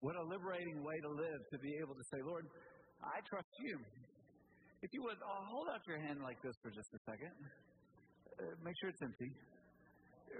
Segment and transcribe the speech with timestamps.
[0.00, 2.48] What a liberating way to live to be able to say, Lord,
[3.04, 3.76] I trust you.
[4.80, 7.36] If you would, uh, hold out your hand like this for just a second.
[8.40, 9.28] Uh, make sure it's empty.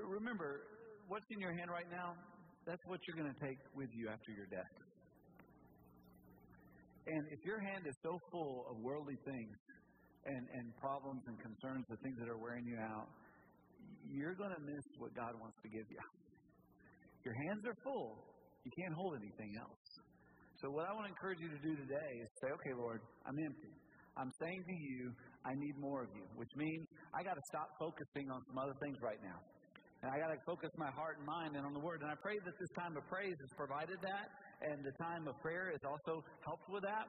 [0.00, 0.64] Remember,
[1.08, 2.16] what's in your hand right now,
[2.64, 4.74] that's what you're going to take with you after your death.
[7.04, 9.56] And if your hand is so full of worldly things
[10.24, 13.08] and, and problems and concerns, the things that are wearing you out,
[14.08, 16.00] you're going to miss what God wants to give you.
[17.28, 18.39] Your hands are full.
[18.64, 19.84] You can't hold anything else.
[20.60, 23.38] So, what I want to encourage you to do today is say, okay, Lord, I'm
[23.40, 23.72] empty.
[24.20, 25.08] I'm saying to you,
[25.48, 26.84] I need more of you, which means
[27.16, 29.40] I got to stop focusing on some other things right now.
[30.04, 32.04] And I got to focus my heart and mind and on the Word.
[32.04, 34.28] And I pray that this time of praise has provided that,
[34.68, 37.08] and the time of prayer has also helped with that.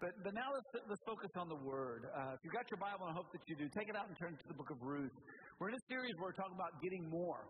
[0.00, 2.08] But, but now let's, let's focus on the Word.
[2.08, 4.16] Uh, if you've got your Bible, I hope that you do, take it out and
[4.16, 5.12] turn to the book of Ruth.
[5.60, 7.44] We're in a series where we're talking about getting more.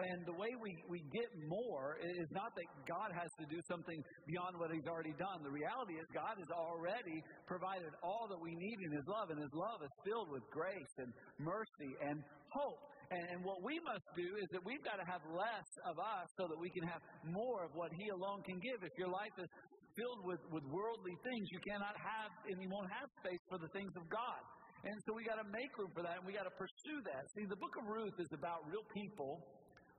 [0.00, 4.00] And the way we, we get more is not that God has to do something
[4.24, 5.44] beyond what He's already done.
[5.44, 9.36] The reality is God has already provided all that we need in His love, and
[9.36, 11.12] His love is filled with grace and
[11.44, 12.16] mercy and
[12.56, 12.80] hope.
[13.12, 16.26] And, and what we must do is that we've got to have less of us
[16.40, 18.80] so that we can have more of what He alone can give.
[18.80, 19.50] If your life is
[19.92, 23.68] filled with, with worldly things, you cannot have, and you won't have space for the
[23.76, 24.40] things of God.
[24.88, 27.28] And so we got to make room for that, and we got to pursue that.
[27.38, 29.44] See, the book of Ruth is about real people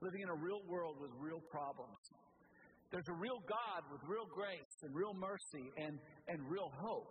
[0.04, 1.96] living in a real world with real problems.
[2.92, 5.96] There's a real God with real grace and real mercy and,
[6.28, 7.08] and real hope.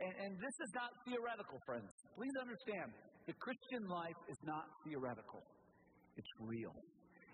[0.00, 1.90] And, and this is not theoretical, friends.
[2.14, 2.88] Please understand,
[3.26, 5.42] the Christian life is not theoretical,
[6.16, 6.72] it's real.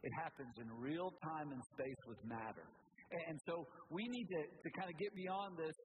[0.03, 2.67] It happens in real time and space with matter.
[3.13, 5.79] And so we need to, to kind of get beyond this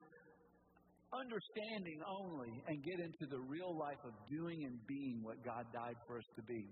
[1.14, 5.96] understanding only and get into the real life of doing and being what God died
[6.08, 6.66] for us to be.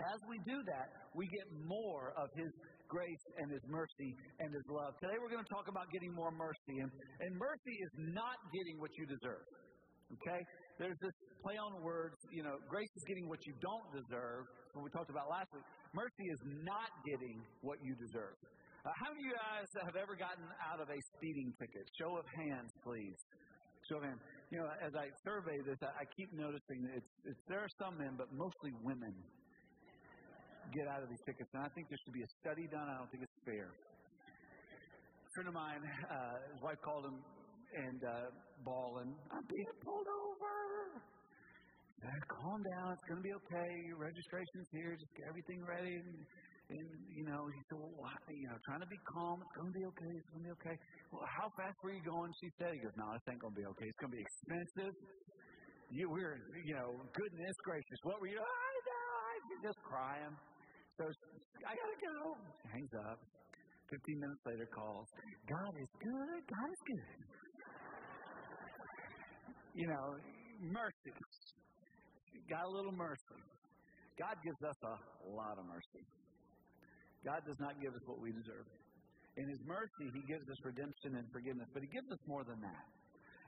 [0.00, 2.50] As we do that, we get more of His
[2.88, 4.96] grace and His mercy and His love.
[5.00, 6.80] Today we're going to talk about getting more mercy.
[6.80, 6.90] And,
[7.20, 9.44] and mercy is not getting what you deserve.
[10.20, 10.40] Okay?
[10.80, 12.16] There's this play on words.
[12.32, 15.64] You know, grace is getting what you don't deserve, what we talked about last week.
[15.94, 18.36] Mercy is not getting what you deserve.
[18.82, 21.86] Uh, how many of you guys have ever gotten out of a speeding ticket?
[22.02, 23.14] Show of hands, please.
[23.86, 24.18] Show of hands.
[24.50, 27.72] You know, as I survey this, I, I keep noticing that it's, it's, there are
[27.78, 29.14] some men, but mostly women
[30.70, 31.50] get out of these tickets.
[31.54, 32.86] And I think there should be a study done.
[32.86, 33.68] I don't think it's fair.
[33.72, 37.18] A friend of mine, uh, his wife called him
[37.72, 38.28] and uh,
[38.64, 40.54] bawling, I'm being pulled over.
[42.02, 42.98] Calm down.
[42.98, 43.70] It's going to be okay.
[43.86, 44.98] Your registration's here.
[44.98, 46.02] Just get everything ready.
[46.02, 46.26] And
[46.72, 49.36] and, you know, he said, well, you know, trying to be calm.
[49.44, 50.12] It's going to be okay.
[50.16, 50.76] It's going to be okay.
[51.12, 52.32] Well, how fast were you going?
[52.40, 53.86] She said, he goes, no, this ain't going to be okay.
[53.92, 54.94] It's going to be expensive.
[55.92, 57.98] You, we're, you know, goodness gracious.
[58.08, 58.40] What were you?
[58.40, 59.12] I know.
[59.52, 60.32] I'm just crying.
[60.98, 61.04] So
[61.64, 62.36] I got to go.
[62.72, 63.18] Hangs up.
[63.90, 65.08] 15 minutes later calls.
[65.48, 66.40] God is good.
[66.48, 67.20] God is good.
[69.74, 70.06] You know,
[70.60, 71.12] mercy.
[72.48, 73.40] Got a little mercy.
[74.20, 74.96] God gives us a
[75.32, 76.04] lot of mercy.
[77.24, 78.68] God does not give us what we deserve.
[79.36, 82.60] In His mercy, He gives us redemption and forgiveness, but He gives us more than
[82.60, 82.84] that.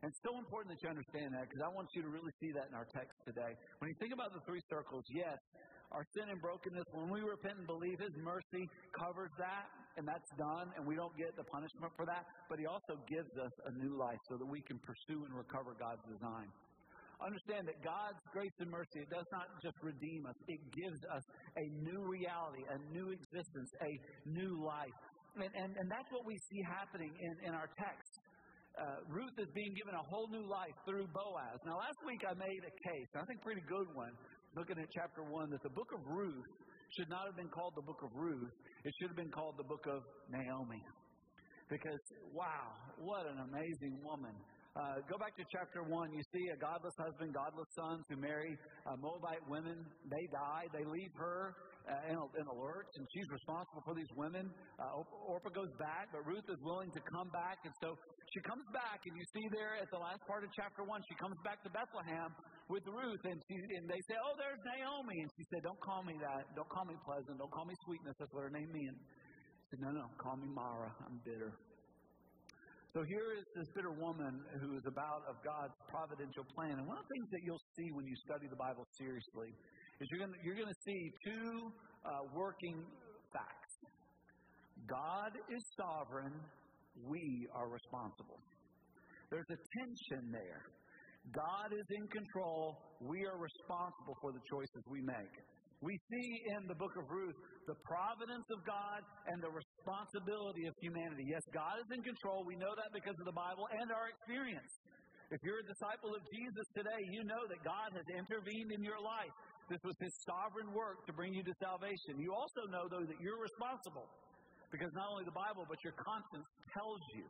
[0.00, 2.53] And it's so important that you understand that because I want you to really see
[2.56, 3.53] that in our text today.
[3.81, 5.37] When you think about the three circles, yes,
[5.94, 8.66] our sin and brokenness, when we repent and believe, His mercy
[8.99, 12.27] covers that, and that's done, and we don't get the punishment for that.
[12.50, 15.78] But He also gives us a new life so that we can pursue and recover
[15.78, 16.50] God's design.
[17.22, 21.22] Understand that God's grace and mercy, it does not just redeem us, it gives us
[21.54, 23.93] a new reality, a new existence, a
[24.27, 24.99] new life.
[25.38, 28.12] And, and, and that's what we see happening in, in our text.
[28.75, 31.62] Uh, Ruth is being given a whole new life through Boaz.
[31.62, 34.10] Now, last week I made a case, I think pretty good one,
[34.56, 36.47] looking at chapter 1, that the book of Ruth
[36.97, 38.53] should not have been called the book of Ruth.
[38.84, 40.82] It should have been called the book of Naomi.
[41.69, 41.98] Because,
[42.32, 44.34] wow, what an amazing woman.
[44.75, 46.11] Uh, go back to chapter 1.
[46.11, 48.59] You see a godless husband, godless sons who marry
[48.91, 49.87] uh, Moabite women.
[50.11, 50.67] They die.
[50.75, 51.55] They leave her
[51.87, 54.51] uh, in, in a and she's responsible for these women.
[54.83, 57.63] Uh, Orpah goes back, but Ruth is willing to come back.
[57.63, 57.95] And so
[58.34, 61.15] she comes back, and you see there at the last part of chapter 1, she
[61.22, 62.34] comes back to Bethlehem
[62.66, 65.22] with Ruth, and, she, and they say, Oh, there's Naomi.
[65.22, 66.51] And she said, Don't call me that.
[66.59, 67.39] Don't call me pleasant.
[67.39, 68.19] Don't call me sweetness.
[68.19, 68.98] That's what her name means.
[69.71, 70.91] She said, No, no, call me Mara.
[71.07, 71.54] I'm bitter.
[72.95, 76.79] So here is this bitter woman who is about of God's providential plan.
[76.79, 79.51] And one of the things that you'll see when you study the Bible seriously
[79.99, 81.75] is you're going you're to see two
[82.07, 82.79] uh, working
[83.35, 83.75] facts.
[84.87, 86.39] God is sovereign.
[87.03, 88.39] We are responsible.
[89.27, 90.63] There's a tension there.
[91.35, 92.79] God is in control.
[93.03, 95.35] We are responsible for the choices we make.
[95.84, 97.36] We see in the book of Ruth
[97.69, 101.28] the providence of God and the responsibility of humanity.
[101.28, 102.41] Yes, God is in control.
[102.48, 104.72] We know that because of the Bible and our experience.
[105.28, 108.97] If you're a disciple of Jesus today, you know that God has intervened in your
[108.97, 109.33] life.
[109.69, 112.16] This was His sovereign work to bring you to salvation.
[112.16, 114.09] You also know, though, that you're responsible
[114.72, 117.28] because not only the Bible, but your conscience tells you.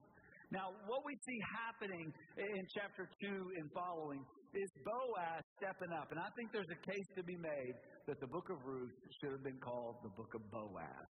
[0.54, 2.06] Now, what we see happening
[2.38, 3.26] in chapter 2
[3.58, 4.22] and following
[4.56, 6.10] is Boaz stepping up.
[6.10, 7.74] And I think there's a case to be made
[8.06, 11.06] that the book of Ruth should have been called the book of Boaz.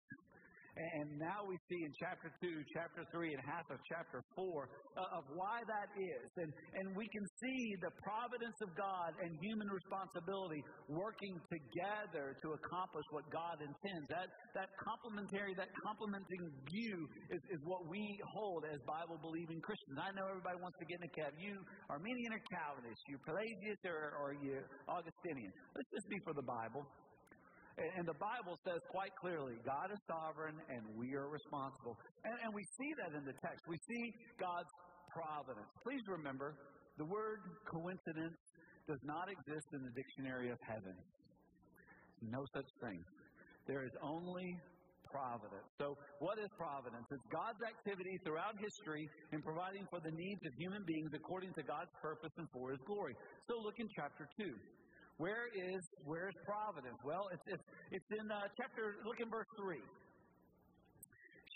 [0.75, 5.19] And now we see in chapter 2, chapter 3, and half of chapter 4 uh,
[5.19, 6.27] of why that is.
[6.35, 12.49] And, and we can see the providence of God and human responsibility working together to
[12.59, 14.07] accomplish what God intends.
[14.11, 18.03] That, that complementary, that complementing view is, is what we
[18.35, 19.95] hold as Bible believing Christians.
[19.95, 21.39] I know everybody wants to get in a cab.
[21.39, 21.55] You
[21.87, 24.59] Arminian or Calvinist, you Pelagius or, or you
[24.91, 25.55] Augustinian.
[25.79, 26.83] Let's just be for the Bible.
[27.75, 31.99] And the Bible says quite clearly, God is sovereign and we are responsible.
[32.23, 33.67] And, and we see that in the text.
[33.67, 34.71] We see God's
[35.11, 35.67] providence.
[35.83, 36.55] Please remember,
[36.99, 38.39] the word coincidence
[38.87, 40.95] does not exist in the dictionary of heaven.
[42.23, 43.03] No such thing.
[43.67, 44.55] There is only
[45.11, 45.67] providence.
[45.79, 47.07] So, what is providence?
[47.11, 51.63] It's God's activity throughout history in providing for the needs of human beings according to
[51.63, 53.15] God's purpose and for His glory.
[53.47, 54.55] So, look in chapter 2.
[55.17, 56.99] Where is where is providence?
[57.07, 58.99] Well, it's it's, it's in uh, chapter.
[59.07, 59.85] Look in verse three.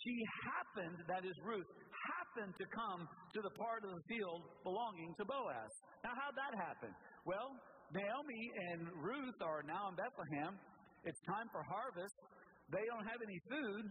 [0.07, 0.15] She
[0.47, 1.67] happened, that is Ruth,
[2.07, 3.03] happened to come
[3.35, 5.73] to the part of the field belonging to Boaz.
[6.07, 6.95] Now, how'd that happen?
[7.27, 7.51] Well,
[7.91, 10.55] Naomi and Ruth are now in Bethlehem.
[11.03, 12.15] It's time for harvest.
[12.71, 13.85] They don't have any food.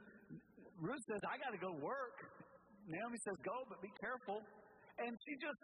[0.79, 2.17] Ruth says, I got to go work.
[2.87, 4.39] Naomi says, Go, but be careful.
[5.01, 5.59] And she just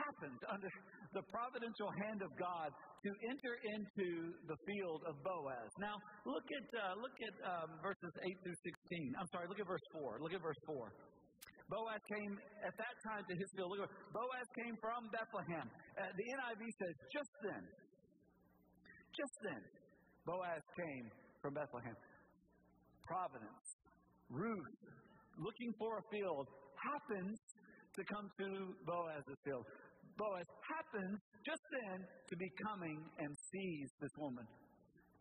[0.00, 0.70] happened under
[1.12, 4.08] the providential hand of God to enter into
[4.48, 5.70] the field of Boaz.
[5.78, 9.10] Now, look at uh, look at um, verses eight through sixteen.
[9.18, 10.18] I'm sorry, look at verse four.
[10.22, 10.92] Look at verse four.
[11.68, 12.32] Boaz came
[12.68, 13.72] at that time to his field.
[13.72, 15.66] Look Boaz came from Bethlehem.
[15.96, 17.62] Uh, the NIV says just then.
[19.12, 19.62] Just then,
[20.24, 21.04] Boaz came
[21.44, 21.96] from Bethlehem.
[23.04, 23.66] Providence,
[24.30, 24.72] Ruth,
[25.36, 26.48] looking for a field,
[26.80, 27.36] happens
[27.96, 28.48] to come to
[28.88, 29.64] Boaz's field.
[30.16, 34.44] Boaz happens just then to be coming and sees this woman.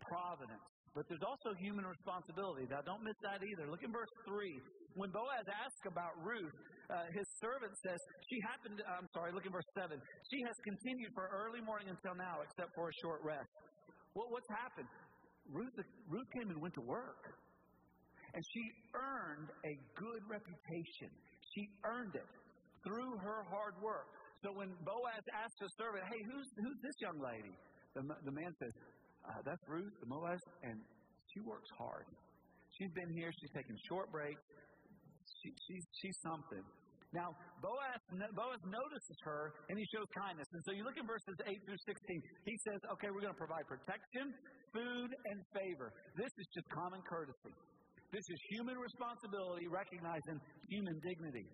[0.04, 0.64] Providence.
[0.92, 2.68] But there's also human responsibility.
[2.68, 3.72] Now, don't miss that either.
[3.72, 4.60] Look in verse 3.
[5.00, 6.52] When Boaz asks about Ruth,
[6.92, 7.96] uh, his servant says,
[8.28, 9.96] She happened, to, I'm sorry, look in verse 7.
[10.28, 13.48] She has continued for early morning until now, except for a short rest.
[14.20, 14.92] What, what's happened?
[15.48, 15.72] Ruth,
[16.12, 17.24] Ruth came and went to work.
[18.36, 21.12] And she earned a good reputation.
[21.56, 22.28] She earned it
[22.84, 24.10] through her hard work.
[24.42, 27.54] So when Boaz asked his servant, hey, who's, who's this young lady?
[27.94, 28.74] The, the man says,
[29.28, 30.82] uh, that's Ruth, the Moaz, and
[31.30, 32.10] she works hard.
[32.80, 34.42] She's been here, she's taking short breaks.
[35.44, 36.66] She, she's, she's something.
[37.12, 38.00] Now, Boaz,
[38.34, 40.48] Boaz notices her and he shows kindness.
[40.56, 42.48] And so you look at verses 8 through 16.
[42.48, 44.32] He says, okay, we're going to provide protection,
[44.72, 45.92] food, and favor.
[46.16, 47.52] This is just common courtesy.
[48.16, 50.40] This is human responsibility, recognizing
[50.72, 51.48] human dignity.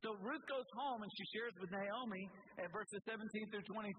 [0.00, 2.24] So Ruth goes home and she shares with Naomi
[2.56, 3.20] at verses 17
[3.52, 3.92] through 23,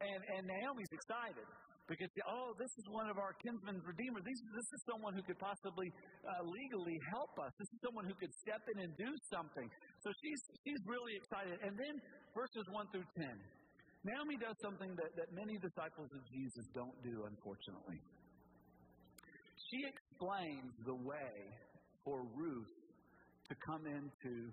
[0.00, 1.44] and, and Naomi's excited
[1.86, 4.24] because, oh, this is one of our kinsmen's redeemers.
[4.24, 5.92] This, this is someone who could possibly
[6.24, 7.52] uh, legally help us.
[7.60, 9.68] This is someone who could step in and do something.
[10.02, 11.60] So she's, she's really excited.
[11.62, 11.94] And then
[12.34, 13.28] verses 1 through 10.
[14.08, 18.00] Naomi does something that, that many disciples of Jesus don't do, unfortunately.
[19.68, 21.34] She explains the way
[22.06, 22.72] for Ruth
[23.50, 24.50] to come into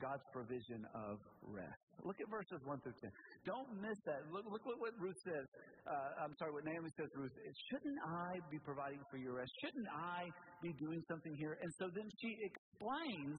[0.00, 1.84] God's provision of rest.
[2.02, 3.12] Look at verses 1 through 10.
[3.44, 4.24] Don't miss that.
[4.32, 5.44] Look, look, what Ruth says.
[5.84, 7.32] Uh, I'm sorry, what Naomi says, Ruth.
[7.68, 9.52] Shouldn't I be providing for your rest?
[9.60, 10.32] Shouldn't I
[10.64, 11.60] be doing something here?
[11.60, 13.38] And so then she explains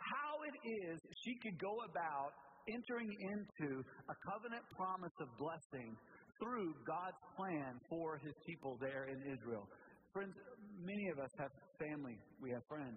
[0.00, 0.56] how it
[0.88, 2.32] is she could go about
[2.68, 5.92] entering into a covenant promise of blessing
[6.40, 9.68] through God's plan for his people there in Israel.
[10.12, 10.34] Friends,
[10.80, 12.96] many of us have family, we have friends,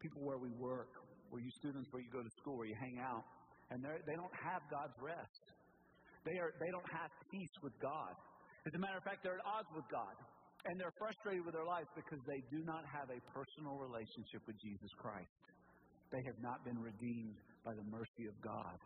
[0.00, 0.90] people where we work,
[1.30, 3.24] where you students, where you go to school, where you hang out,
[3.70, 5.44] and they don't have God's rest.
[6.26, 8.14] They, are, they don't have peace with God.
[8.66, 10.14] As a matter of fact, they're at odds with God.
[10.66, 14.58] And they're frustrated with their lives because they do not have a personal relationship with
[14.58, 15.30] Jesus Christ.
[16.10, 18.78] They have not been redeemed by the mercy of God.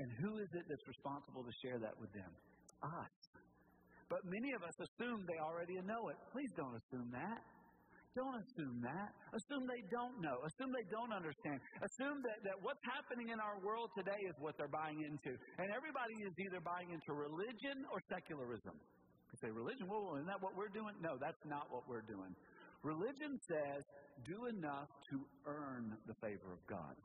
[0.00, 2.32] And who is it that's responsible to share that with them?
[2.80, 3.12] Us.
[4.08, 6.16] But many of us assume they already know it.
[6.32, 7.40] Please don't assume that.
[8.16, 9.12] Don't assume that.
[9.36, 10.40] Assume they don't know.
[10.40, 11.60] Assume they don't understand.
[11.84, 15.36] Assume that, that what's happening in our world today is what they're buying into.
[15.60, 18.72] And everybody is either buying into religion or secularism.
[18.72, 19.84] You say, religion?
[19.84, 20.96] Well, isn't that what we're doing?
[21.04, 22.32] No, that's not what we're doing.
[22.80, 23.84] Religion says,
[24.24, 26.96] do enough to earn the favor of God.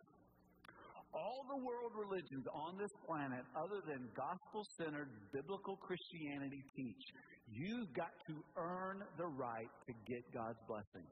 [1.11, 7.03] All the world religions on this planet, other than gospel centered biblical Christianity, teach
[7.51, 11.05] you've got to earn the right to get God's blessing.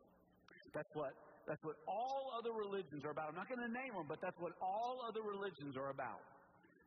[0.74, 1.12] That's what,
[1.48, 3.30] that's what all other religions are about.
[3.30, 6.24] I'm not going to name them, but that's what all other religions are about.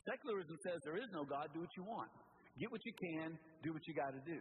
[0.09, 2.11] Secularism says there is no God, do what you want.
[2.59, 4.39] Get what you can, do what you got to do.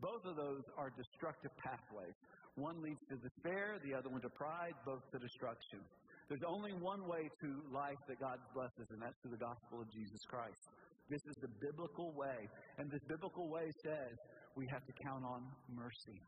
[0.00, 2.14] Both of those are destructive pathways.
[2.56, 5.82] One leads to despair, the other one to pride, both to destruction.
[6.28, 9.88] There's only one way to life that God blesses, and that's through the gospel of
[9.92, 10.62] Jesus Christ.
[11.10, 12.48] This is the biblical way.
[12.78, 14.16] And this biblical way says
[14.56, 15.42] we have to count on
[15.74, 16.20] mercy.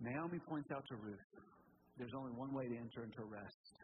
[0.00, 1.42] Naomi points out to Ruth
[1.98, 3.78] there's only one way to enter into rest.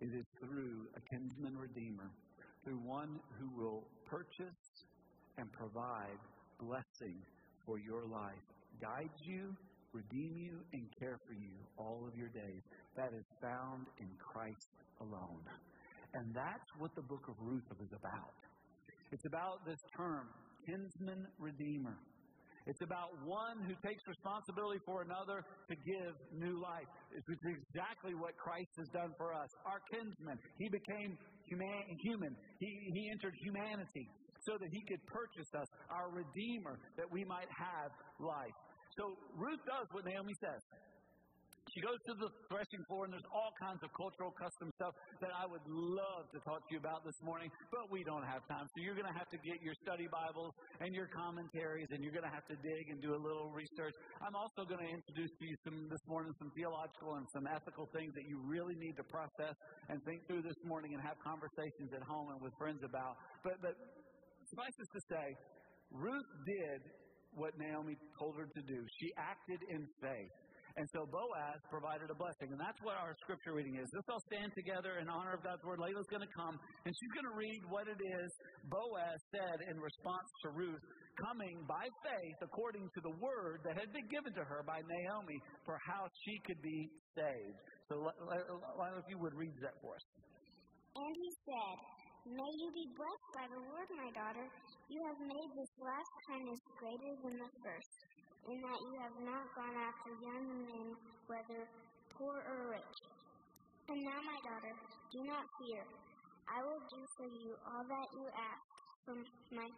[0.00, 2.10] It is through a kinsman redeemer,
[2.64, 4.64] through one who will purchase
[5.38, 6.18] and provide
[6.58, 7.20] blessing
[7.66, 8.44] for your life,
[8.80, 9.54] guide you,
[9.92, 12.62] redeem you, and care for you all of your days.
[12.96, 14.68] That is found in Christ
[15.00, 15.44] alone.
[16.14, 18.34] And that's what the book of Ruth is about.
[19.10, 20.30] It's about this term,
[20.66, 21.98] kinsman redeemer.
[22.66, 26.88] It's about one who takes responsibility for another to give new life.
[27.12, 29.50] It's exactly what Christ has done for us.
[29.68, 31.12] Our kinsman, he became
[31.44, 31.84] human.
[32.00, 32.32] human.
[32.58, 34.08] He, he entered humanity
[34.48, 38.56] so that he could purchase us, our redeemer, that we might have life.
[38.96, 40.60] So Ruth does what Naomi says.
[41.74, 45.34] She goes to the threshing floor, and there's all kinds of cultural custom stuff that
[45.34, 48.70] I would love to talk to you about this morning, but we don't have time.
[48.70, 52.14] So you're going to have to get your study Bibles and your commentaries, and you're
[52.14, 53.90] going to have to dig and do a little research.
[54.22, 57.90] I'm also going to introduce to you some this morning some theological and some ethical
[57.90, 59.58] things that you really need to process
[59.90, 63.18] and think through this morning and have conversations at home and with friends about.
[63.42, 63.74] But but
[64.46, 65.26] suffice it to say,
[65.90, 66.86] Ruth did
[67.34, 68.86] what Naomi told her to do.
[69.02, 70.43] She acted in faith.
[70.74, 72.50] And so Boaz provided a blessing.
[72.50, 73.86] And that's what our scripture reading is.
[73.94, 75.78] Let's all stand together in honor of God's word.
[75.78, 78.28] Layla's going to come, and she's going to read what it is
[78.66, 80.82] Boaz said in response to Ruth,
[81.30, 85.38] coming by faith according to the word that had been given to her by Naomi
[85.62, 87.58] for how she could be saved.
[87.86, 88.10] So,
[88.74, 90.04] Layla, if you would read that for us.
[90.98, 91.76] And he said,
[92.34, 94.48] May you be blessed by the Lord, my daughter.
[94.88, 97.94] You have made this last kindness greater than the first
[98.48, 100.88] in that you have not gone after young men,
[101.26, 101.60] whether
[102.16, 102.98] poor or rich.
[103.88, 104.74] And now, my daughter,
[105.12, 105.84] do not fear.
[106.48, 108.64] I will do for you all that you ask
[109.04, 109.68] from my,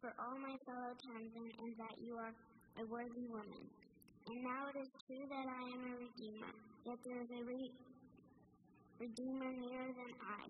[0.00, 2.32] for all my fellow townsmen, and that you are
[2.80, 3.64] a worthy woman.
[4.26, 6.52] And now it is true that I am a redeemer,
[6.84, 7.74] yet there is a re-
[9.00, 10.42] redeemer nearer than I.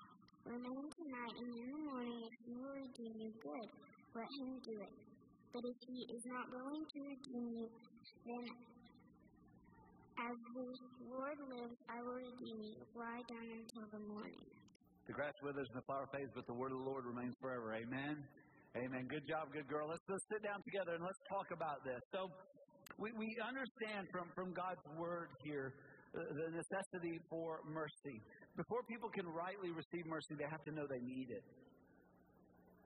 [0.47, 3.69] Remain tonight, and in the morning, if you will redeem you, good.
[4.15, 5.10] Let him do it.
[5.53, 7.67] But if he is not willing to redeem you,
[8.27, 8.45] then
[10.21, 10.67] as the
[11.11, 12.79] Lord lives, I will redeem you.
[12.95, 14.47] Lie down until the morning.
[15.09, 17.75] The grass withers and the flower fades, but the word of the Lord remains forever.
[17.75, 18.23] Amen.
[18.79, 19.11] Amen.
[19.11, 19.91] Good job, good girl.
[19.91, 21.99] Let's, let's sit down together and let's talk about this.
[22.15, 22.31] So,
[22.99, 25.75] we, we understand from, from God's word here
[26.15, 28.23] the, the necessity for mercy.
[28.55, 31.43] Before people can rightly receive mercy, they have to know they need it.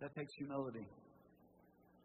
[0.00, 0.86] That takes humility.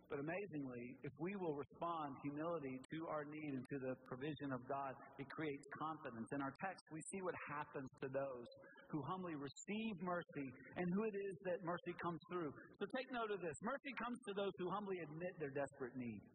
[0.10, 4.66] But amazingly, if we will respond humility to our need and to the provision of
[4.66, 6.34] God, it creates confidence.
[6.34, 8.50] In our text, we see what happens to those
[8.90, 10.50] who humbly receive mercy
[10.82, 12.50] and who it is that mercy comes through.
[12.82, 13.54] So take note of this.
[13.62, 16.26] Mercy comes to those who humbly admit their desperate need.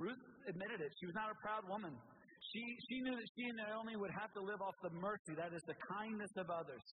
[0.00, 0.90] Ruth admitted it.
[1.04, 1.92] She was not a proud woman.
[2.52, 5.52] She, she knew that she and Naomi would have to live off the mercy, that
[5.52, 6.84] is, the kindness of others.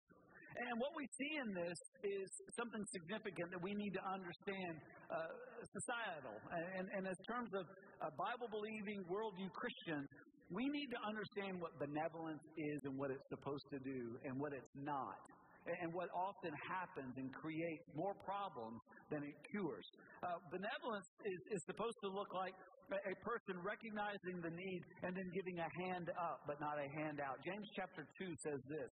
[0.59, 2.27] And what we see in this is
[2.59, 4.75] something significant that we need to understand
[5.07, 5.31] uh,
[5.71, 6.37] societal.
[6.75, 7.65] And, and in terms of
[8.03, 10.11] uh, Bible believing, worldview Christians,
[10.51, 14.51] we need to understand what benevolence is and what it's supposed to do and what
[14.51, 15.19] it's not.
[15.69, 18.81] And what often happens and creates more problems
[19.13, 19.87] than it cures.
[20.25, 22.57] Uh, benevolence is, is supposed to look like
[22.91, 27.23] a person recognizing the need and then giving a hand up, but not a hand
[27.23, 27.39] out.
[27.47, 28.91] James chapter 2 says this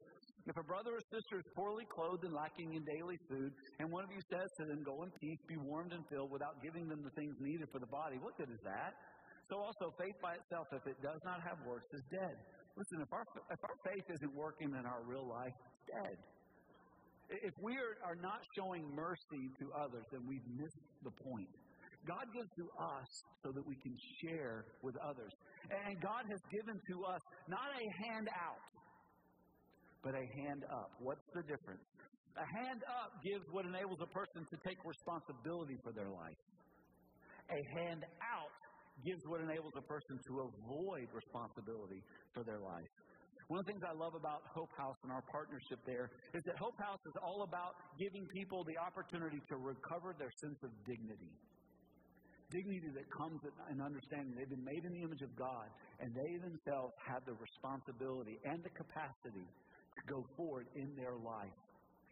[0.47, 4.05] if a brother or sister is poorly clothed and lacking in daily food, and one
[4.05, 7.05] of you says to them, Go in peace, be warmed and filled, without giving them
[7.05, 8.97] the things needed for the body, what good is that?
[9.51, 12.37] So also, faith by itself, if it does not have works, is dead.
[12.79, 16.17] Listen, if our, if our faith isn't working in our real life, it's dead.
[17.31, 21.51] If we are, are not showing mercy to others, then we've missed the point.
[22.07, 23.11] God gives to us
[23.45, 23.93] so that we can
[24.23, 25.33] share with others.
[25.69, 28.63] And God has given to us not a hand out,
[30.03, 30.91] but a hand up.
[30.99, 31.85] What's the difference?
[32.39, 36.41] A hand up gives what enables a person to take responsibility for their life.
[37.51, 38.55] A hand out
[39.05, 42.01] gives what enables a person to avoid responsibility
[42.33, 42.89] for their life.
[43.51, 46.55] One of the things I love about Hope House and our partnership there is that
[46.55, 51.35] Hope House is all about giving people the opportunity to recover their sense of dignity.
[52.55, 55.67] Dignity that comes in understanding they've been made in the image of God
[55.99, 59.47] and they themselves have the responsibility and the capacity
[60.07, 61.57] go forward in their life.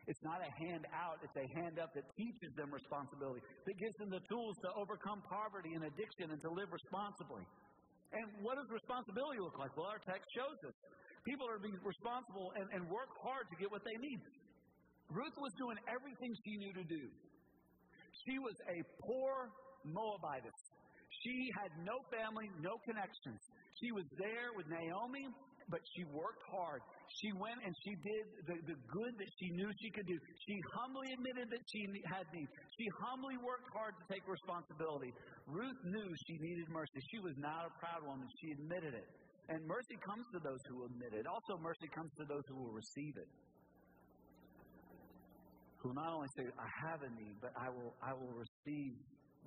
[0.09, 3.97] It's not a hand out, it's a hand up that teaches them responsibility, that gives
[4.01, 7.45] them the tools to overcome poverty and addiction and to live responsibly.
[8.17, 9.69] And what does responsibility look like?
[9.77, 10.73] Well, our text shows us.
[11.29, 14.21] People are being responsible and, and work hard to get what they need.
[15.13, 17.05] Ruth was doing everything she knew to do.
[18.25, 19.53] She was a poor
[19.85, 20.61] Moabitess.
[21.25, 23.41] She had no family, no connections.
[23.81, 25.29] She was there with Naomi,
[25.71, 26.81] but she worked hard.
[27.21, 30.17] She went and she did the, the good that she knew she could do.
[30.49, 32.49] She humbly admitted that she had need.
[32.77, 35.13] She humbly worked hard to take responsibility.
[35.49, 37.01] Ruth knew she needed mercy.
[37.13, 38.29] She was not a proud woman.
[38.41, 39.09] She admitted it.
[39.49, 41.25] And mercy comes to those who admit it.
[41.25, 43.29] Also, mercy comes to those who will receive it.
[45.81, 48.93] Who not only say, I have a need, but I will, I will receive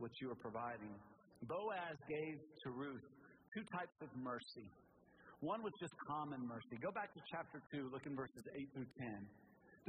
[0.01, 0.89] what you are providing.
[1.45, 3.05] Boaz gave to Ruth
[3.53, 4.65] two types of mercy.
[5.41, 6.77] One was just common mercy.
[6.81, 9.25] Go back to chapter 2, look in verses 8 through 10.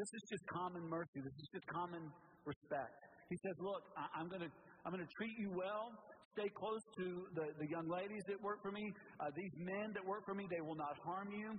[0.00, 1.21] This is just common mercy.
[1.21, 2.09] This is just common
[2.49, 2.97] respect.
[3.28, 4.52] He says, Look, I, am going to
[4.85, 5.92] I'm going to treat you well
[6.32, 8.92] stay close to the, the young ladies that work for me.
[9.21, 11.52] Uh, these men that work for me, they will not harm you.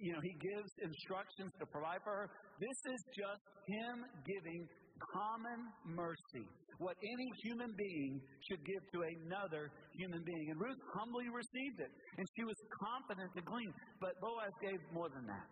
[0.00, 2.26] You know, he gives instructions to provide for her.
[2.62, 4.70] This is just him giving
[5.10, 6.46] common mercy.
[6.78, 10.50] What any human being should give to another human being.
[10.50, 11.92] And Ruth humbly received it.
[12.18, 13.72] And she was confident to glean.
[14.00, 15.46] But Boaz gave more than that.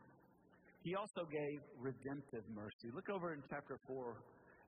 [0.83, 2.89] He also gave redemptive mercy.
[2.97, 4.17] Look over in chapter 4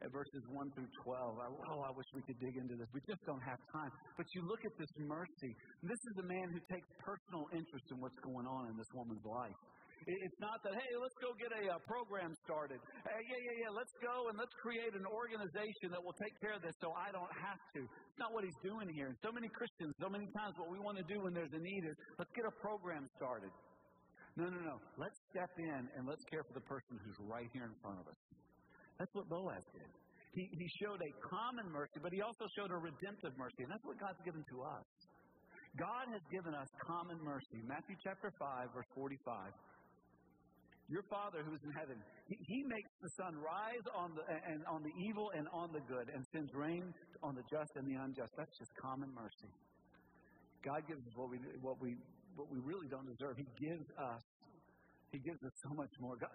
[0.04, 1.38] at verses 1 through 12.
[1.40, 2.86] I, oh, I wish we could dig into this.
[2.92, 3.90] We just don't have time.
[4.18, 5.56] But you look at this mercy.
[5.82, 9.24] This is a man who takes personal interest in what's going on in this woman's
[9.24, 9.56] life.
[10.06, 12.82] It's not that, hey, let's go get a, a uh, program started.
[13.06, 16.58] Hey, yeah, yeah, yeah, let's go and let's create an organization that will take care
[16.58, 17.86] of this so I don't have to.
[17.86, 19.14] It's not what he's doing here.
[19.22, 21.86] So many Christians, so many times, what we want to do when there's a need
[21.86, 23.54] is let's get a program started.
[24.34, 24.76] No, no, no.
[24.98, 28.08] Let's step in and let's care for the person who's right here in front of
[28.08, 28.18] us.
[28.98, 29.90] That's what Boaz did.
[30.32, 33.68] He, he showed a common mercy, but he also showed a redemptive mercy.
[33.68, 34.86] And that's what God's given to us.
[35.76, 37.60] God has given us common mercy.
[37.64, 39.52] Matthew chapter 5, verse 45.
[40.90, 41.96] Your Father who is in heaven,
[42.28, 45.80] he, he makes the sun rise on the, and on the evil and on the
[45.86, 46.92] good, and sends rain
[47.22, 48.32] on the just and the unjust.
[48.36, 49.50] That's just common mercy.
[50.64, 51.96] God gives us what we, what we,
[52.36, 53.36] what we really don't deserve.
[53.36, 54.22] He gives us,
[55.10, 56.16] He gives us so much more.
[56.16, 56.30] God,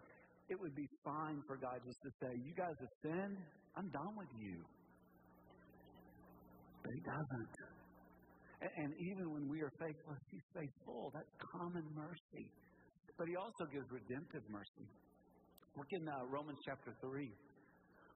[0.49, 3.37] it would be fine for God just to say, You guys have sinned,
[3.75, 4.63] I'm done with you.
[6.83, 7.55] But He doesn't.
[8.63, 11.11] And, and even when we are faithless, He's faithful.
[11.13, 12.47] That's common mercy.
[13.15, 14.87] But He also gives redemptive mercy.
[15.77, 17.31] Look in uh, Romans chapter 3.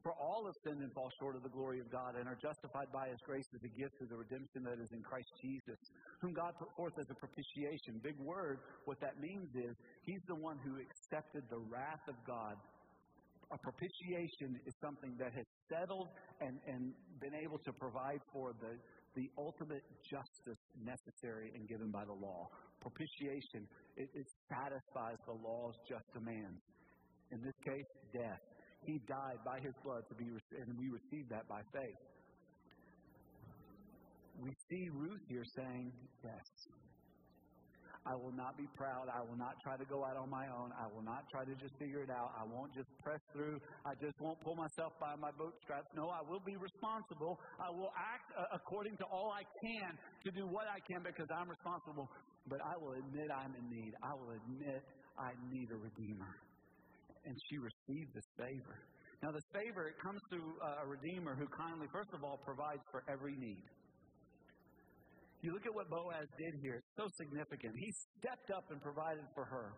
[0.04, 2.90] For all have sinned and fall short of the glory of God and are justified
[2.92, 5.78] by His grace as a gift through the redemption that is in Christ Jesus,
[6.22, 8.02] whom God put forth as a propitiation.
[8.02, 8.58] Big word.
[8.86, 12.58] What that means is He's the one who accepted the wrath of God.
[13.52, 16.08] A propitiation is something that has settled
[16.40, 18.80] and, and been able to provide for the,
[19.16, 22.48] the ultimate justice necessary and given by the law.
[22.80, 26.64] Propitiation, it, it satisfies the law's just demands.
[27.32, 28.40] In this case, death.
[28.88, 32.02] He died by his blood to be, and we receive that by faith.
[34.40, 35.92] We see Ruth here saying,
[36.24, 36.48] Yes,
[38.06, 39.06] I will not be proud.
[39.14, 40.74] I will not try to go out on my own.
[40.74, 42.34] I will not try to just figure it out.
[42.34, 43.62] I won't just press through.
[43.86, 45.86] I just won't pull myself by my bootstraps.
[45.94, 47.40] No, I will be responsible.
[47.62, 49.94] I will act uh, according to all I can
[50.26, 52.10] to do what I can because I'm responsible.
[52.50, 53.94] But I will admit I'm in need.
[54.02, 54.82] I will admit
[55.20, 56.42] I need a redeemer
[57.26, 58.82] and she received this favor.
[59.22, 62.82] Now, this favor, it comes through uh, a Redeemer who kindly, first of all, provides
[62.90, 63.62] for every need.
[65.42, 67.74] You look at what Boaz did here, it's so significant.
[67.74, 67.90] He
[68.22, 69.74] stepped up and provided for her.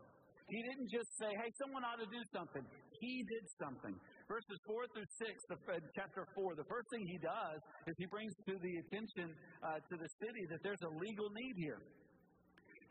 [0.52, 2.62] He didn't just say, hey, someone ought to do something.
[2.99, 3.95] He did something.
[4.28, 5.58] Verses 4 through 6 of
[5.95, 9.32] chapter 4, the first thing he does is he brings to the attention
[9.63, 11.80] uh, to the city that there's a legal need here.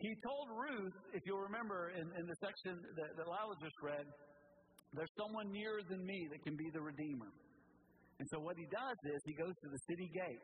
[0.00, 4.02] He told Ruth, if you'll remember in, in the section that, that Lila just read,
[4.96, 7.30] there's someone nearer than me that can be the Redeemer.
[8.18, 10.42] And so what he does is he goes to the city gate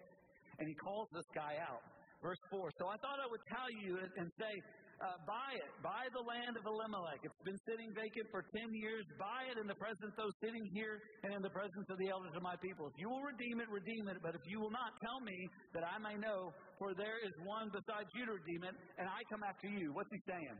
[0.61, 1.83] and he calls this guy out.
[2.23, 2.71] Verse 4.
[2.79, 4.55] So I thought I would tell you and say,
[4.99, 5.71] uh, buy it.
[5.79, 7.23] Buy the land of Elimelech.
[7.23, 9.07] It's been sitting vacant for 10 years.
[9.15, 12.11] Buy it in the presence of those sitting here and in the presence of the
[12.11, 12.91] elders of my people.
[12.91, 14.19] If you will redeem it, redeem it.
[14.19, 15.39] But if you will not, tell me
[15.79, 16.51] that I may know,
[16.83, 19.95] for there is one besides you to redeem it, and I come after you.
[19.95, 20.59] What's he saying?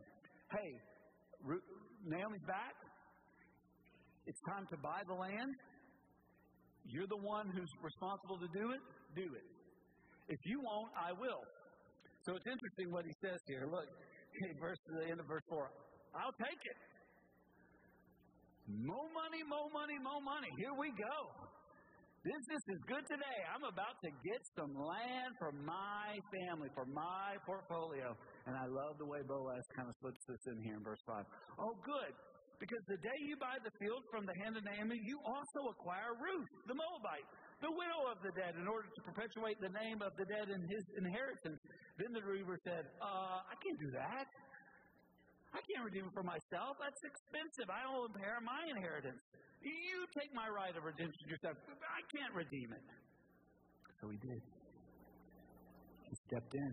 [0.55, 0.71] Hey,
[2.07, 2.79] Naomi's back.
[4.31, 5.51] It's time to buy the land.
[6.87, 8.83] You're the one who's responsible to do it.
[9.19, 9.58] Do it.
[10.29, 11.43] If you won't, I will.
[12.29, 13.65] So it's interesting what he says here.
[13.65, 13.89] Look,
[14.61, 15.73] verse the end of verse four.
[16.13, 16.79] I'll take it.
[18.69, 20.53] More money, more money, more money.
[20.61, 21.17] Here we go.
[22.21, 23.39] Business is good today.
[23.49, 28.13] I'm about to get some land for my family, for my portfolio.
[28.45, 31.25] And I love the way Boaz kind of slips this in here in verse 5.
[31.57, 32.13] Oh, good.
[32.61, 36.13] Because the day you buy the field from the hand of Naomi, you also acquire
[36.19, 37.29] Ruth, the Moabite,
[37.61, 40.63] the widow of the dead, in order to perpetuate the name of the dead in
[40.71, 41.59] his inheritance.
[41.99, 44.27] Then the redeemer said, uh, I can't do that.
[45.51, 46.79] I can't redeem it for myself.
[46.79, 47.67] That's expensive.
[47.67, 49.19] I will impair my inheritance.
[49.65, 51.59] You take my right of redemption yourself.
[51.83, 52.85] I can't redeem it.
[53.99, 54.43] So he did.
[56.07, 56.73] He stepped in.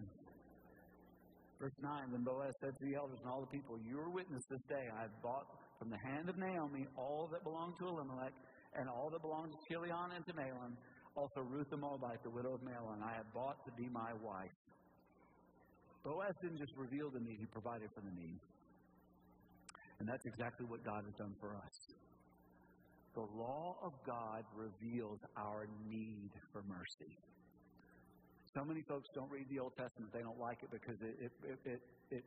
[1.58, 4.44] Verse 9 Then Boaz said to the elders and all the people, You are witness
[4.52, 4.86] this day.
[4.94, 5.48] I have bought
[5.80, 8.36] from the hand of Naomi all that belonged to Elimelech
[8.80, 10.76] and all that belonged to Chilion and to Mahlon,
[11.16, 14.52] also Ruth the Moabite, the widow of Mahlon, I have bought to be my wife.
[16.04, 18.40] Boaz didn't just reveal the need, he provided for the need.
[20.00, 21.76] And that's exactly what God has done for us.
[23.16, 27.18] The law of God reveals our need for mercy.
[28.54, 30.12] So many folks don't read the Old Testament.
[30.14, 31.32] They don't like it because it, it,
[31.66, 32.24] it, it,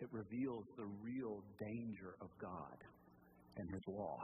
[0.00, 2.78] it reveals the real danger of God
[3.56, 4.18] and His law.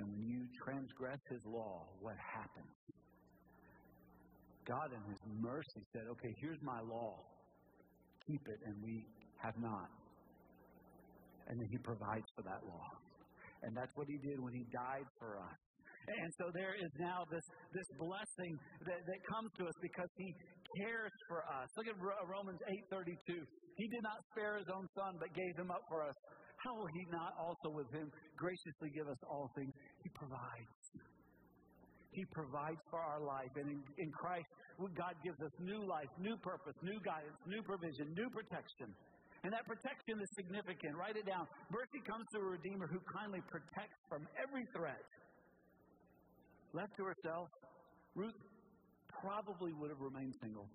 [0.00, 2.72] And when you transgress His law, what happens?
[4.64, 7.20] God, in His mercy, said, Okay, here's my law.
[8.24, 9.04] Keep it, and we
[9.44, 9.92] have not.
[11.52, 12.88] And then He provides for that law.
[13.60, 15.60] And that's what He did when He died for us.
[16.08, 17.44] And so there is now this,
[17.76, 18.56] this blessing
[18.88, 20.32] that, that comes to us because He
[20.80, 21.68] cares for us.
[21.76, 22.56] Look at Romans
[22.88, 23.36] 8.32.
[23.76, 26.16] He did not spare His own Son, but gave Him up for us.
[26.64, 29.72] How will He not also with Him graciously give us all things?
[30.04, 30.76] He provides.
[32.12, 33.52] He provides for our life.
[33.56, 34.48] And in, in Christ,
[34.96, 38.92] God gives us new life, new purpose, new guidance, new provision, new protection.
[39.44, 40.96] And that protection is significant.
[41.00, 41.48] Write it down.
[41.72, 45.00] Mercy comes to a Redeemer who kindly protects from every threat.
[46.76, 47.48] Left to herself,
[48.14, 48.36] Ruth
[49.08, 50.68] probably would have remained single.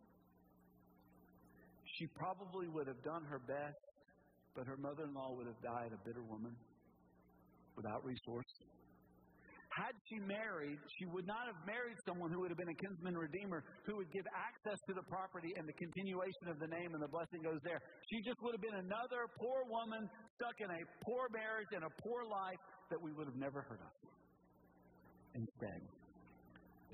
[1.97, 3.79] She probably would have done her best,
[4.55, 6.55] but her mother in law would have died a bitter woman
[7.75, 8.47] without resource.
[9.75, 13.17] Had she married, she would not have married someone who would have been a kinsman
[13.19, 17.03] redeemer, who would give access to the property and the continuation of the name and
[17.03, 17.83] the blessing goes there.
[18.07, 20.07] She just would have been another poor woman
[20.39, 23.83] stuck in a poor marriage and a poor life that we would have never heard
[23.83, 23.91] of.
[25.35, 25.83] Instead,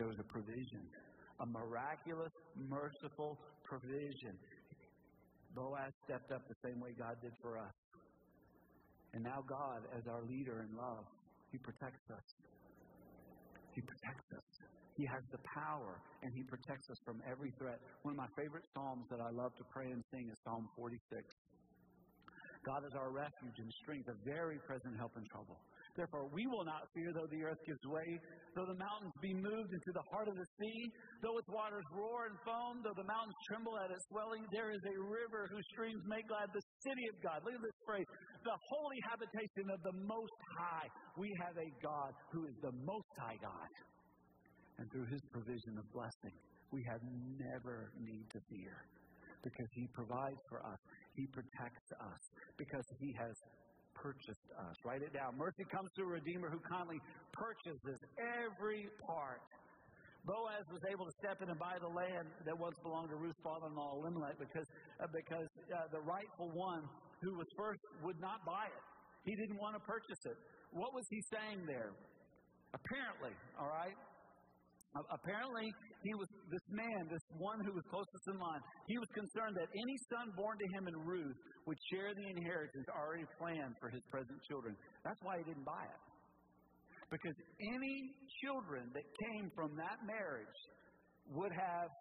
[0.02, 0.82] there was a provision,
[1.38, 4.34] a miraculous, merciful provision.
[5.56, 7.76] Boaz stepped up the same way God did for us.
[9.14, 11.04] And now, God, as our leader in love,
[11.52, 12.28] He protects us.
[13.76, 14.48] He protects us.
[14.96, 17.80] He has the power, and He protects us from every threat.
[18.04, 21.00] One of my favorite Psalms that I love to pray and sing is Psalm 46.
[22.64, 25.58] God is our refuge and strength, a very present help in trouble.
[25.96, 28.08] Therefore, we will not fear though the earth gives way,
[28.56, 30.80] though the mountains be moved into the heart of the sea,
[31.20, 34.48] though its waters roar and foam, though the mountains tremble at its swelling.
[34.56, 37.44] There is a river whose streams make glad the city of God.
[37.44, 38.08] Look at this phrase
[38.44, 40.88] the holy habitation of the Most High.
[41.18, 43.70] We have a God who is the Most High God.
[44.80, 46.34] And through his provision of blessing,
[46.74, 47.04] we have
[47.38, 48.82] never need to fear
[49.44, 50.80] because he provides for us,
[51.16, 52.22] he protects us,
[52.58, 53.34] because he has
[54.02, 54.76] purchased us.
[54.84, 55.38] Write it down.
[55.38, 56.98] Mercy comes to a Redeemer who kindly
[57.32, 59.46] purchases every part.
[60.26, 63.42] Boaz was able to step in and buy the land that once belonged to Ruth's
[63.42, 64.70] father-in-law Elimelech because
[65.02, 66.86] uh, because uh, the rightful one
[67.22, 68.84] who was first would not buy it.
[69.26, 70.38] He didn't want to purchase it.
[70.74, 71.94] What was he saying there?
[72.74, 73.98] Apparently, all right,
[74.92, 75.72] Apparently,
[76.04, 78.60] he was this man, this one who was closest in line.
[78.92, 82.88] He was concerned that any son born to him in Ruth would share the inheritance
[82.92, 84.76] already planned for his present children.
[85.08, 86.02] That's why he didn't buy it.
[87.08, 87.36] Because
[87.72, 88.12] any
[88.44, 90.60] children that came from that marriage
[91.32, 91.92] would have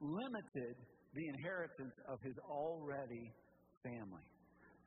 [0.00, 0.76] limited
[1.16, 3.32] the inheritance of his already
[3.80, 4.26] family.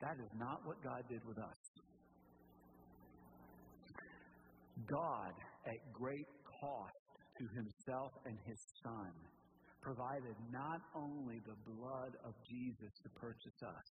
[0.00, 1.58] That is not what God did with us.
[4.86, 5.34] God,
[5.66, 6.26] at great
[6.60, 6.99] cost,
[7.40, 9.08] to himself and his son,
[9.80, 13.86] provided not only the blood of Jesus to purchase us,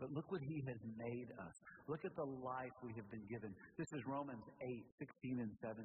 [0.00, 1.54] but look what He has made us.
[1.84, 3.52] Look at the life we have been given.
[3.76, 5.84] This is Romans 8, 16 and 17.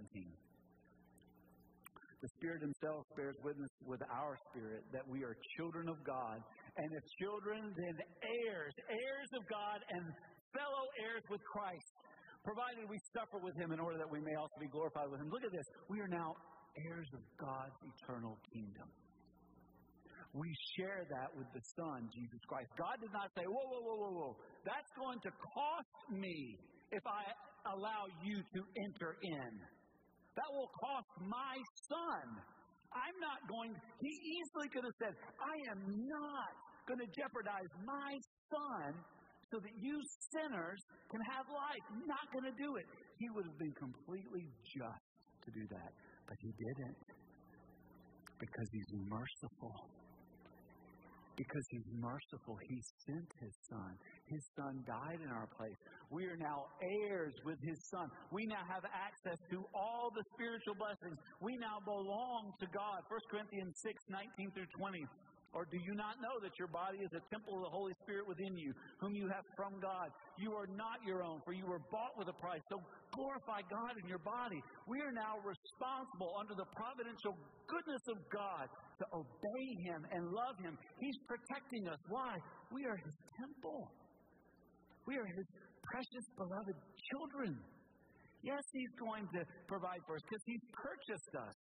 [2.24, 6.40] The Spirit Himself bears witness with our spirit that we are children of God,
[6.80, 7.96] and if children, then
[8.48, 10.04] heirs, heirs of God, and
[10.56, 11.92] fellow heirs with Christ,
[12.48, 15.28] provided we suffer with Him in order that we may also be glorified with Him.
[15.28, 15.68] Look at this.
[15.92, 16.40] We are now
[16.88, 18.90] heirs of God's eternal kingdom
[20.36, 22.68] we share that with the Son, Jesus Christ.
[22.76, 24.34] God did not say, whoa, whoa, whoa, whoa, whoa.
[24.68, 26.60] That's going to cost me
[26.92, 27.24] if I
[27.72, 29.52] allow you to enter in.
[30.36, 31.56] That will cost my
[31.88, 32.24] son.
[32.92, 33.72] I'm not going,
[34.04, 36.52] he easily could have said, I am not
[36.84, 38.12] going to jeopardize my
[38.52, 38.92] son
[39.52, 39.96] so that you
[40.36, 41.84] sinners can have life.
[42.04, 42.88] Not going to do it.
[43.24, 45.08] He would have been completely just
[45.48, 45.92] to do that.
[46.28, 46.98] But he didn't
[48.40, 49.90] because he's merciful
[51.38, 52.56] because he's merciful.
[52.68, 53.92] He sent his son.
[54.28, 55.76] His son died in our place.
[56.10, 58.08] We are now heirs with his son.
[58.32, 61.20] We now have access to all the spiritual blessings.
[61.44, 63.04] We now belong to God.
[63.08, 65.04] 1 Corinthians 6, 19 through 20.
[65.56, 68.28] Or do you not know that your body is a temple of the Holy Spirit
[68.28, 70.12] within you, whom you have from God?
[70.36, 72.60] You are not your own, for you were bought with a price.
[72.68, 72.84] So
[73.16, 74.60] glorify God in your body.
[74.84, 77.40] We are now responsible under the providential
[77.72, 78.68] goodness of God
[79.00, 80.76] to obey Him and love Him.
[81.00, 82.04] He's protecting us.
[82.12, 82.36] Why?
[82.76, 83.88] We are His temple.
[85.08, 85.48] We are His
[85.88, 86.76] precious, beloved
[87.16, 87.56] children.
[88.44, 91.56] Yes, He's going to provide for us because He's purchased us.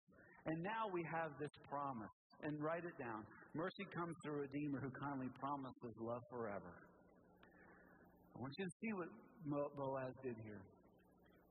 [0.47, 3.21] And now we have this promise and write it down.
[3.53, 6.71] Mercy comes through a Redeemer who kindly promises love forever.
[8.35, 9.11] I want you to see what
[9.75, 10.63] Boaz did here.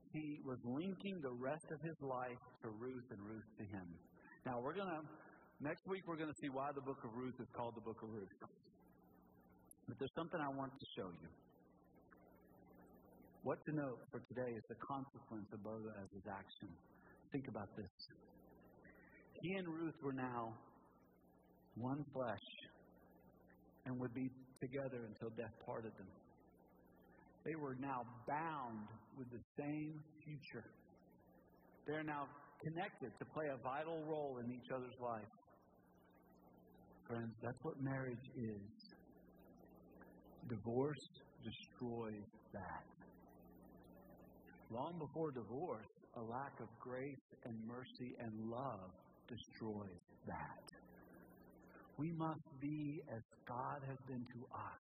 [0.09, 3.85] He was linking the rest of his life to Ruth and Ruth to him.
[4.45, 5.05] Now, we're going to,
[5.61, 8.01] next week, we're going to see why the book of Ruth is called the book
[8.01, 8.33] of Ruth.
[9.87, 11.29] But there's something I want to show you.
[13.43, 16.69] What to note for today is the consequence of Boaz's action.
[17.31, 17.93] Think about this.
[19.41, 20.57] He and Ruth were now
[21.75, 22.47] one flesh,
[23.85, 24.29] and would be
[24.59, 26.07] together until death parted them.
[27.45, 30.65] They were now bound with the same future.
[31.87, 32.27] They're now
[32.63, 35.25] connected to play a vital role in each other's life.
[37.07, 38.61] Friends, that's what marriage is.
[40.47, 41.09] Divorce
[41.43, 42.83] destroys that.
[44.69, 48.91] Long before divorce, a lack of grace and mercy and love
[49.27, 50.70] destroys that.
[52.01, 54.81] We must be as God has been to us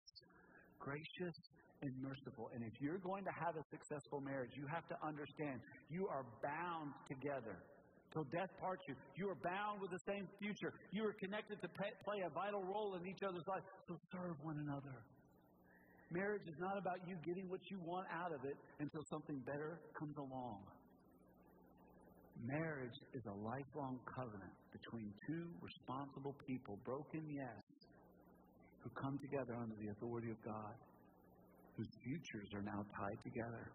[0.77, 1.33] gracious
[1.81, 2.53] and merciful.
[2.53, 6.29] And if you're going to have a successful marriage, you have to understand you are
[6.45, 7.57] bound together.
[8.13, 8.95] Till death parts you.
[9.17, 10.73] You are bound with the same future.
[10.93, 13.65] You are connected to pay, play a vital role in each other's life.
[13.89, 15.01] So serve one another.
[16.13, 19.81] Marriage is not about you getting what you want out of it until something better
[19.99, 20.61] comes along.
[22.45, 27.65] Marriage is a lifelong covenant between two responsible people, broken, yes,
[28.83, 30.75] who come together under the authority of God,
[31.77, 33.73] whose futures are now tied together.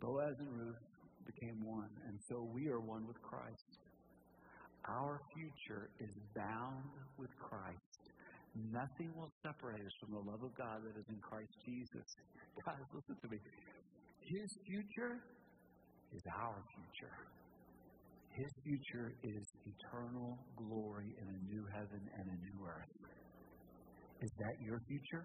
[0.00, 0.82] Boaz and Ruth
[1.24, 3.70] became one, and so we are one with Christ.
[4.88, 8.02] Our future is bound with Christ.
[8.54, 12.06] Nothing will separate us from the love of God that is in Christ Jesus.
[12.64, 13.38] Guys, listen to me.
[14.20, 15.20] His future
[16.16, 17.16] is our future.
[18.32, 22.88] His future is eternal glory in a new heaven and a new earth.
[24.22, 25.24] Is that your future?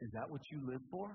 [0.00, 1.08] Is that what you live for?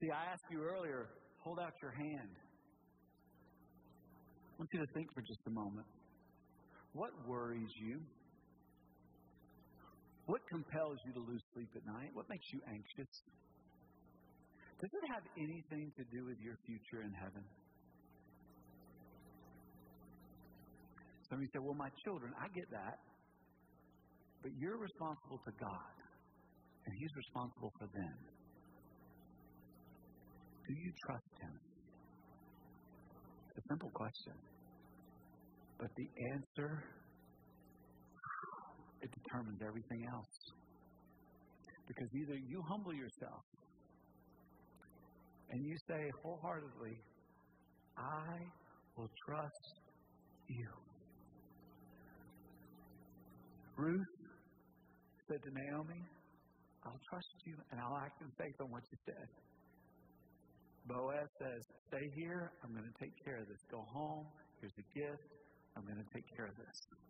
[0.00, 2.30] See, I asked you earlier, hold out your hand.
[4.50, 5.86] I want you to think for just a moment.
[6.92, 8.00] What worries you?
[10.26, 12.10] What compels you to lose sleep at night?
[12.14, 13.10] What makes you anxious?
[14.80, 17.44] Does it have anything to do with your future in heaven?
[21.28, 22.96] Some of you say, well, my children, I get that.
[24.42, 25.94] But you're responsible to God,
[26.86, 28.16] and He's responsible for them.
[30.66, 31.54] Do you trust Him?
[33.50, 34.32] It's a simple question.
[35.78, 36.82] But the answer,
[39.02, 40.34] it determines everything else.
[41.86, 43.44] Because either you humble yourself
[45.50, 46.96] and you say wholeheartedly,
[47.96, 48.38] I
[48.96, 49.74] will trust
[50.48, 50.68] you.
[53.76, 54.14] Ruth
[55.28, 56.02] said to Naomi,
[56.84, 59.28] I'll trust you and I'll act in faith on what you said.
[60.86, 62.52] Boaz says, Stay here.
[62.64, 63.60] I'm going to take care of this.
[63.70, 64.26] Go home.
[64.60, 65.22] Here's a gift.
[65.76, 67.00] I'm going to take care of this.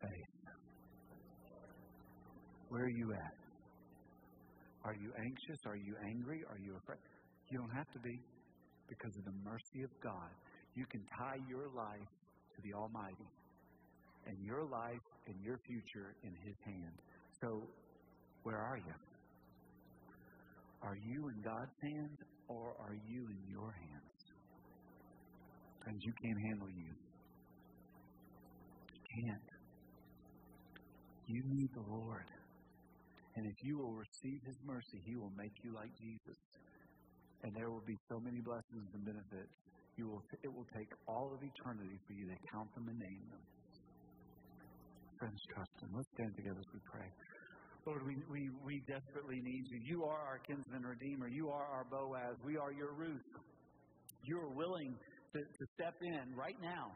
[0.00, 0.52] faith.
[2.68, 3.47] Where are you at?
[4.88, 5.60] Are you anxious?
[5.66, 6.40] Are you angry?
[6.48, 6.96] Are you afraid?
[7.50, 8.16] You don't have to be
[8.88, 10.32] because of the mercy of God.
[10.76, 12.08] You can tie your life
[12.56, 13.28] to the Almighty
[14.24, 16.96] and your life and your future in His hand.
[17.42, 17.68] So,
[18.44, 18.96] where are you?
[20.80, 24.16] Are you in God's hands or are you in your hands?
[25.84, 26.92] Friends, you can't handle you.
[28.94, 29.48] You can't.
[31.26, 32.37] You need the Lord.
[33.38, 36.34] And if you will receive His mercy, He will make you like Jesus.
[37.46, 39.54] And there will be so many blessings and benefits.
[39.94, 43.22] You will, it will take all of eternity for you to count them and name
[43.30, 43.44] them.
[45.22, 45.94] Friends, trust Him.
[45.94, 47.06] Let's stand together as we pray.
[47.86, 49.78] Lord, we, we, we desperately need you.
[49.86, 51.30] You are our kinsman redeemer.
[51.30, 52.34] You are our Boaz.
[52.42, 53.22] We are your Ruth.
[54.26, 54.98] You are willing
[55.32, 56.90] to, to step in right now.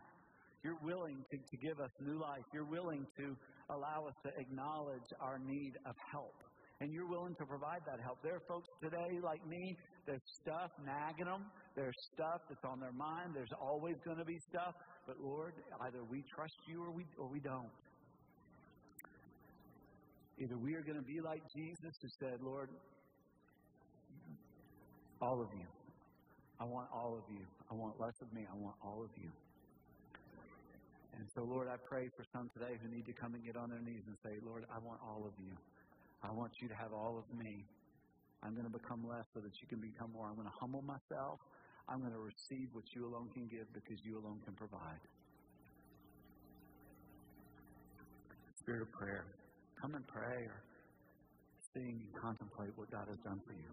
[0.62, 2.44] You're willing to, to give us new life.
[2.52, 3.36] You're willing to
[3.70, 6.34] allow us to acknowledge our need of help.
[6.80, 8.18] And you're willing to provide that help.
[8.22, 11.46] There are folks today like me, there's stuff nagging them.
[11.76, 13.32] There's stuff that's on their mind.
[13.34, 14.74] There's always going to be stuff.
[15.06, 15.54] But Lord,
[15.86, 17.70] either we trust you or we, or we don't.
[20.38, 22.68] Either we are going to be like Jesus who said, Lord,
[25.20, 25.66] all of you.
[26.60, 27.46] I want all of you.
[27.70, 28.42] I want less of me.
[28.50, 29.30] I want all of you.
[31.14, 33.68] And so, Lord, I pray for some today who need to come and get on
[33.68, 35.52] their knees and say, Lord, I want all of you.
[36.22, 37.64] I want you to have all of me.
[38.42, 40.26] I'm going to become less so that you can become more.
[40.26, 41.38] I'm going to humble myself.
[41.88, 45.02] I'm going to receive what you alone can give because you alone can provide.
[48.58, 49.26] Spirit of prayer,
[49.80, 50.62] come and pray or
[51.74, 53.70] sing and contemplate what God has done for you.